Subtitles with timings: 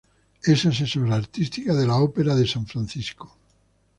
[0.41, 3.37] Es asesora artística de la Ópera de San Francisco.